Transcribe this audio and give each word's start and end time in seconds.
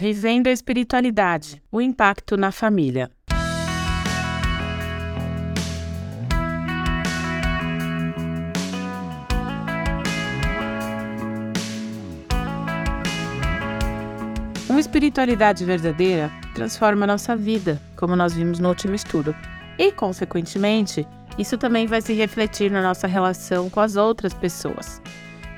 Vivendo 0.00 0.46
a 0.46 0.50
espiritualidade, 0.50 1.62
o 1.70 1.78
impacto 1.78 2.34
na 2.34 2.50
família. 2.50 3.10
Uma 14.70 14.80
espiritualidade 14.80 15.66
verdadeira 15.66 16.30
transforma 16.54 17.04
a 17.04 17.08
nossa 17.08 17.36
vida, 17.36 17.78
como 17.94 18.16
nós 18.16 18.32
vimos 18.32 18.58
no 18.58 18.70
último 18.70 18.94
estudo. 18.94 19.36
E, 19.78 19.92
consequentemente, 19.92 21.06
isso 21.36 21.58
também 21.58 21.86
vai 21.86 22.00
se 22.00 22.14
refletir 22.14 22.70
na 22.70 22.80
nossa 22.80 23.06
relação 23.06 23.68
com 23.68 23.80
as 23.80 23.96
outras 23.96 24.32
pessoas. 24.32 25.02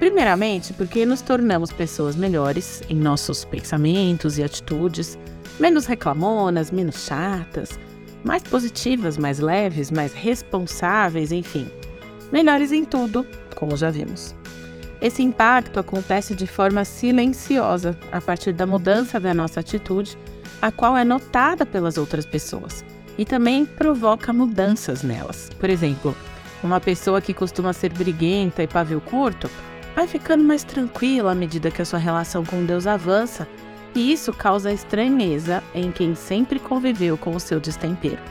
Primeiramente, 0.00 0.72
porque 0.72 1.04
nos 1.04 1.20
tornamos 1.20 1.70
pessoas 1.70 2.16
melhores 2.16 2.82
em 2.88 2.96
nossos 2.96 3.44
pensamentos 3.44 4.38
e 4.38 4.42
atitudes, 4.42 5.18
menos 5.60 5.84
reclamonas, 5.84 6.70
menos 6.70 7.04
chatas, 7.04 7.78
mais 8.24 8.42
positivas, 8.42 9.18
mais 9.18 9.40
leves, 9.40 9.90
mais 9.90 10.14
responsáveis, 10.14 11.30
enfim, 11.30 11.70
melhores 12.32 12.72
em 12.72 12.82
tudo, 12.82 13.26
como 13.54 13.76
já 13.76 13.90
vimos. 13.90 14.34
Esse 15.02 15.22
impacto 15.22 15.78
acontece 15.78 16.34
de 16.34 16.46
forma 16.46 16.82
silenciosa, 16.82 17.94
a 18.10 18.22
partir 18.22 18.54
da 18.54 18.66
mudança 18.66 19.20
da 19.20 19.34
nossa 19.34 19.60
atitude, 19.60 20.16
a 20.62 20.72
qual 20.72 20.96
é 20.96 21.04
notada 21.04 21.66
pelas 21.66 21.98
outras 21.98 22.24
pessoas 22.24 22.82
e 23.18 23.24
também 23.26 23.66
provoca 23.66 24.32
mudanças 24.32 25.02
nelas. 25.02 25.50
Por 25.60 25.68
exemplo, 25.68 26.16
uma 26.62 26.80
pessoa 26.80 27.20
que 27.20 27.34
costuma 27.34 27.74
ser 27.74 27.92
briguenta 27.92 28.62
e 28.62 28.66
pavio 28.66 29.02
curto 29.02 29.50
vai 29.94 30.06
ficando 30.06 30.44
mais 30.44 30.64
tranquila 30.64 31.32
à 31.32 31.34
medida 31.34 31.70
que 31.70 31.82
a 31.82 31.84
sua 31.84 31.98
relação 31.98 32.44
com 32.44 32.64
Deus 32.64 32.86
avança, 32.86 33.46
e 33.94 34.12
isso 34.12 34.32
causa 34.32 34.72
estranheza 34.72 35.62
em 35.74 35.90
quem 35.90 36.14
sempre 36.14 36.58
conviveu 36.58 37.18
com 37.18 37.34
o 37.34 37.40
seu 37.40 37.58
destempero. 37.58 38.22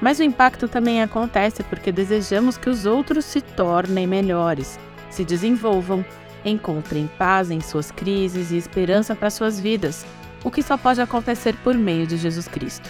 Mas 0.00 0.18
o 0.18 0.22
impacto 0.22 0.66
também 0.66 1.02
acontece 1.02 1.62
porque 1.62 1.92
desejamos 1.92 2.56
que 2.56 2.70
os 2.70 2.86
outros 2.86 3.24
se 3.24 3.40
tornem 3.40 4.06
melhores 4.06 4.78
se 5.10 5.24
desenvolvam, 5.24 6.04
encontrem 6.44 7.10
paz 7.18 7.50
em 7.50 7.60
suas 7.60 7.90
crises 7.90 8.50
e 8.50 8.56
esperança 8.56 9.14
para 9.14 9.28
suas 9.28 9.60
vidas, 9.60 10.06
o 10.42 10.50
que 10.50 10.62
só 10.62 10.78
pode 10.78 11.00
acontecer 11.00 11.54
por 11.62 11.74
meio 11.74 12.06
de 12.06 12.16
Jesus 12.16 12.48
Cristo. 12.48 12.88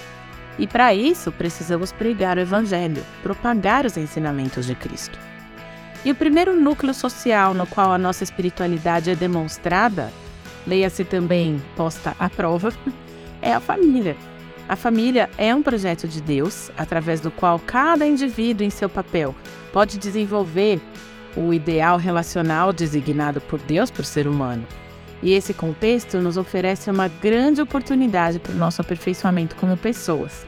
E 0.59 0.67
para 0.67 0.95
isso 0.95 1.33
precisamos 1.33 1.91
pregar 1.91 2.37
o 2.37 2.41
Evangelho, 2.41 3.03
propagar 3.23 3.87
os 3.87 3.97
ensinamentos 3.97 4.67
de 4.67 4.75
Cristo. 4.75 5.19
E 6.05 6.11
o 6.11 6.15
primeiro 6.15 6.59
núcleo 6.59 6.95
social 6.95 7.53
no 7.53 7.67
qual 7.67 7.93
a 7.93 7.99
nossa 7.99 8.25
espiritualidade 8.25 9.11
é 9.11 9.15
demonstrada, 9.15 10.11
leia-se 10.67 11.05
também 11.05 11.63
posta 11.77 12.17
à 12.19 12.29
prova, 12.31 12.73
é 13.43 13.53
a 13.53 13.61
família. 13.61 14.17
A 14.67 14.77
família 14.77 15.29
é 15.37 15.55
um 15.55 15.63
projeto 15.63 16.07
de 16.07 16.23
Deus, 16.23 16.71
através 16.79 17.21
do 17.21 17.31
qual 17.31 17.59
cada 17.59 18.07
indivíduo, 18.07 18.65
em 18.65 18.71
seu 18.71 18.89
papel, 18.89 19.35
pode 19.73 19.99
desenvolver 19.99 20.81
o 21.37 21.53
ideal 21.53 21.99
relacional 21.99 22.73
designado 22.73 23.41
por 23.41 23.59
Deus 23.61 23.91
por 23.91 24.05
ser 24.05 24.27
humano. 24.27 24.67
E 25.23 25.33
esse 25.33 25.53
contexto 25.53 26.19
nos 26.19 26.37
oferece 26.37 26.91
uma 26.91 27.09
grande 27.09 27.61
oportunidade 27.61 28.39
para 28.39 28.53
o 28.53 28.57
nosso 28.57 28.81
aperfeiçoamento 28.81 29.55
como 29.57 29.77
pessoas. 29.77 30.47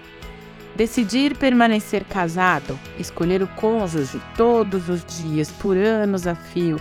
Decidir 0.75 1.37
permanecer 1.37 2.03
casado, 2.05 2.79
escolher 2.99 3.43
o 3.43 3.47
cônjuge 3.47 4.21
todos 4.37 4.89
os 4.89 5.05
dias, 5.05 5.51
por 5.51 5.77
anos 5.77 6.27
a 6.27 6.35
fio, 6.35 6.77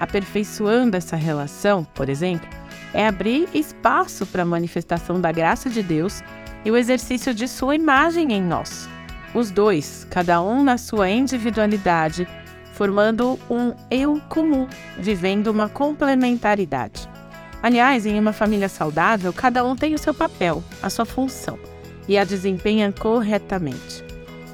aperfeiçoando 0.00 0.96
essa 0.96 1.14
relação, 1.14 1.84
por 1.94 2.08
exemplo, 2.08 2.48
é 2.92 3.06
abrir 3.06 3.48
espaço 3.54 4.26
para 4.26 4.42
a 4.42 4.46
manifestação 4.46 5.20
da 5.20 5.30
graça 5.30 5.70
de 5.70 5.82
Deus 5.82 6.22
e 6.64 6.70
o 6.70 6.76
exercício 6.76 7.32
de 7.32 7.46
sua 7.46 7.76
imagem 7.76 8.32
em 8.32 8.42
nós. 8.42 8.88
Os 9.32 9.50
dois, 9.50 10.06
cada 10.10 10.42
um 10.42 10.64
na 10.64 10.76
sua 10.76 11.08
individualidade, 11.08 12.26
formando 12.72 13.38
um 13.48 13.74
eu 13.90 14.20
comum, 14.28 14.66
vivendo 14.98 15.48
uma 15.48 15.68
complementaridade. 15.68 17.08
Aliás, 17.62 18.06
em 18.06 18.18
uma 18.18 18.32
família 18.32 18.68
saudável, 18.68 19.32
cada 19.32 19.64
um 19.64 19.76
tem 19.76 19.94
o 19.94 19.98
seu 19.98 20.12
papel, 20.12 20.62
a 20.82 20.90
sua 20.90 21.04
função, 21.04 21.58
e 22.08 22.16
a 22.16 22.24
desempenha 22.24 22.92
corretamente. 22.92 24.04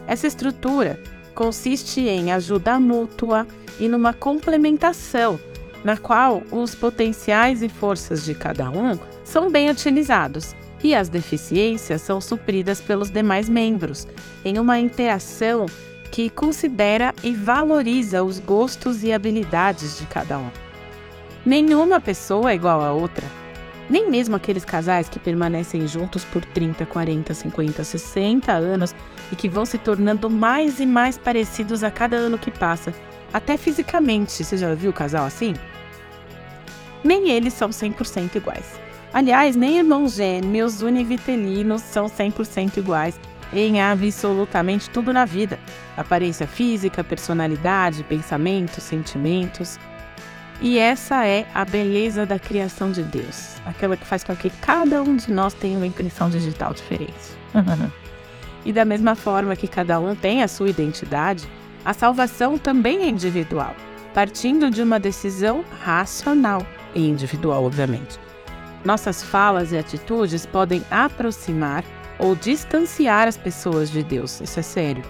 Essa 0.07 0.27
estrutura 0.27 0.99
consiste 1.35 2.01
em 2.01 2.33
ajuda 2.33 2.79
mútua 2.79 3.47
e 3.79 3.89
numa 3.89 4.13
complementação, 4.13 5.39
na 5.85 5.97
qual 5.97 6.43
os 6.51 6.75
potenciais 6.75 7.63
e 7.63 7.69
forças 7.69 8.25
de 8.25 8.35
cada 8.35 8.71
um 8.71 8.99
são 9.25 9.51
bem 9.51 9.71
utilizados 9.71 10.55
e 10.83 10.95
as 10.95 11.09
deficiências 11.09 12.03
são 12.03 12.21
supridas 12.21 12.81
pelos 12.81 13.11
demais 13.11 13.49
membros, 13.49 14.07
em 14.45 14.59
uma 14.59 14.79
interação 14.79 15.67
que 16.11 16.29
considera 16.29 17.15
e 17.23 17.33
valoriza 17.33 18.23
os 18.23 18.39
gostos 18.39 19.03
e 19.03 19.13
habilidades 19.13 19.99
de 19.99 20.07
cada 20.07 20.39
um. 20.39 20.51
Nenhuma 21.45 22.01
pessoa 22.01 22.53
é 22.53 22.55
igual 22.55 22.83
a 22.83 22.93
outra. 22.93 23.27
Nem 23.91 24.11
mesmo 24.11 24.37
aqueles 24.37 24.65
casais 24.65 25.09
que 25.09 25.19
permanecem 25.19 25.87
juntos 25.87 26.25
por 26.25 26.45
30, 26.45 26.87
40, 26.87 27.35
50, 27.35 27.85
60 27.85 28.53
anos 28.53 28.95
e 29.31 29.37
que 29.37 29.49
vão 29.49 29.67
se 29.67 29.79
tornando 29.79 30.31
mais 30.31 30.81
e 30.81 30.87
mais 30.87 31.19
parecidos 31.19 31.83
a 31.83 31.91
cada 31.91 32.17
ano 32.17 32.39
que 32.39 32.51
passa, 32.51 32.95
até 33.33 33.57
fisicamente. 33.57 34.45
Você 34.45 34.57
já 34.57 34.75
viu 34.75 34.93
casal 34.93 35.27
assim? 35.27 35.55
Nem 37.05 37.31
eles 37.31 37.53
são 37.53 37.71
100% 37.71 38.37
iguais. 38.37 38.81
Aliás, 39.13 39.57
nem 39.57 39.79
irmãos 39.79 40.15
gêmeos 40.15 40.81
univitelinos 40.81 41.83
são 41.83 42.07
100% 42.07 42.79
iguais 42.79 43.19
em 43.53 43.81
absolutamente 43.83 44.89
tudo 44.89 45.13
na 45.13 45.25
vida: 45.25 45.59
aparência 45.97 46.47
física, 46.47 47.05
personalidade, 47.05 48.05
pensamentos, 48.05 48.83
sentimentos. 48.85 49.79
E 50.63 50.79
essa 50.79 51.27
é 51.27 51.45
a 51.53 51.65
beleza 51.65 52.25
da 52.25 52.39
criação 52.39 52.93
de 52.93 53.03
Deus, 53.03 53.57
aquela 53.67 53.97
que 53.97 54.07
faz 54.07 54.23
com 54.23 54.37
que 54.37 54.49
cada 54.49 55.03
um 55.03 55.17
de 55.17 55.33
nós 55.33 55.53
tenha 55.55 55.77
uma 55.77 55.87
impressão 55.89 56.31
digital 56.31 56.73
diferente. 56.73 57.13
e 58.65 58.73
da 58.73 58.85
mesma 58.85 59.17
forma 59.17 59.57
que 59.57 59.67
cada 59.67 59.99
um 59.99 60.15
tem 60.15 60.41
a 60.41 60.47
sua 60.47 60.71
identidade, 60.71 61.49
a 61.85 61.93
salvação 61.93 62.57
também 62.57 63.03
é 63.03 63.09
individual, 63.09 63.75
partindo 64.15 64.71
de 64.71 64.81
uma 64.81 65.01
decisão 65.01 65.65
racional 65.83 66.65
e 66.95 67.09
individual, 67.09 67.65
obviamente. 67.65 68.21
Nossas 68.85 69.21
falas 69.21 69.73
e 69.73 69.77
atitudes 69.77 70.47
podem 70.47 70.85
aproximar 70.93 71.83
ou 72.21 72.37
distanciar 72.37 73.27
as 73.27 73.37
pessoas 73.37 73.91
de 73.91 74.05
Deus. 74.05 74.41
Isso 74.41 74.61
é 74.61 74.63
sério. 74.63 75.03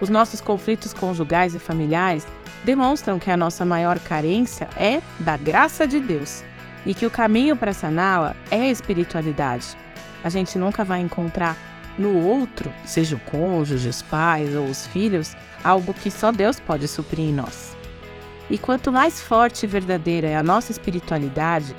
Os 0.00 0.08
nossos 0.08 0.40
conflitos 0.40 0.92
conjugais 0.92 1.54
e 1.54 1.58
familiares 1.58 2.26
demonstram 2.64 3.18
que 3.18 3.30
a 3.30 3.36
nossa 3.36 3.64
maior 3.64 3.98
carência 3.98 4.68
é 4.76 5.00
da 5.20 5.36
graça 5.36 5.86
de 5.86 6.00
Deus 6.00 6.44
e 6.84 6.94
que 6.94 7.06
o 7.06 7.10
caminho 7.10 7.56
para 7.56 7.72
saná-la 7.72 8.36
é 8.50 8.62
a 8.62 8.70
espiritualidade. 8.70 9.76
A 10.22 10.28
gente 10.28 10.58
nunca 10.58 10.84
vai 10.84 11.00
encontrar 11.00 11.56
no 11.98 12.14
outro, 12.26 12.72
seja 12.84 13.16
o 13.16 13.20
cônjuge, 13.20 13.88
os 13.88 14.02
pais 14.02 14.54
ou 14.54 14.66
os 14.66 14.86
filhos, 14.88 15.34
algo 15.64 15.94
que 15.94 16.10
só 16.10 16.30
Deus 16.30 16.60
pode 16.60 16.86
suprir 16.86 17.26
em 17.26 17.32
nós. 17.32 17.76
E 18.50 18.58
quanto 18.58 18.92
mais 18.92 19.20
forte 19.20 19.64
e 19.64 19.66
verdadeira 19.66 20.28
é 20.28 20.36
a 20.36 20.42
nossa 20.42 20.70
espiritualidade, 20.70 21.74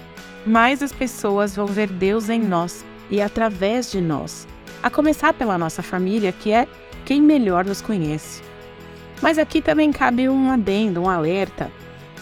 mais 0.45 0.81
as 0.81 0.91
pessoas 0.91 1.55
vão 1.55 1.67
ver 1.67 1.87
Deus 1.87 2.29
em 2.29 2.41
nós 2.41 2.83
e 3.09 3.21
através 3.21 3.91
de 3.91 4.01
nós, 4.01 4.47
a 4.81 4.89
começar 4.89 5.33
pela 5.33 5.57
nossa 5.57 5.83
família, 5.83 6.31
que 6.31 6.51
é 6.51 6.67
quem 7.07 7.21
melhor 7.21 7.63
nos 7.63 7.81
conhece. 7.81 8.43
Mas 9.21 9.37
aqui 9.37 9.61
também 9.61 9.93
cabe 9.93 10.27
um 10.27 10.51
adendo, 10.51 11.03
um 11.03 11.09
alerta. 11.09 11.71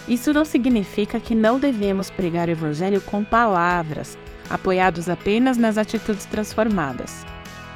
Isso 0.08 0.32
não 0.32 0.46
significa 0.46 1.20
que 1.20 1.34
não 1.34 1.60
devemos 1.60 2.12
pregar 2.12 2.48
o 2.48 2.52
Evangelho 2.52 3.02
com 3.02 3.24
palavras, 3.24 4.16
apoiados 4.48 5.10
apenas 5.10 5.58
nas 5.58 5.80
atitudes 5.80 6.26
transformadas. 6.26 7.26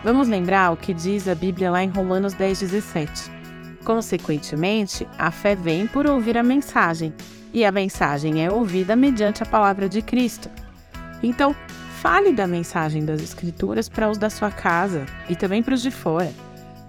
Vamos 0.03 0.27
lembrar 0.27 0.71
o 0.71 0.77
que 0.77 0.93
diz 0.93 1.27
a 1.27 1.33
Bíblia 1.33 1.71
lá 1.71 1.83
em 1.83 1.89
Romanos 1.89 2.35
10,17. 2.35 3.31
Consequentemente, 3.83 5.07
a 5.17 5.31
fé 5.31 5.55
vem 5.55 5.87
por 5.87 6.05
ouvir 6.05 6.37
a 6.37 6.43
mensagem, 6.43 7.11
e 7.51 7.65
a 7.65 7.71
mensagem 7.71 8.45
é 8.45 8.51
ouvida 8.51 8.95
mediante 8.95 9.41
a 9.41 9.47
palavra 9.47 9.89
de 9.89 10.03
Cristo. 10.03 10.47
Então, 11.23 11.55
Fale 11.99 12.31
da 12.31 12.47
mensagem 12.47 13.03
das 13.03 13.21
Escrituras 13.21 13.89
para 13.89 14.09
os 14.09 14.17
da 14.17 14.29
sua 14.29 14.49
casa 14.49 15.05
e 15.27 15.35
também 15.35 15.61
para 15.61 15.73
os 15.73 15.81
de 15.81 15.91
fora, 15.91 16.31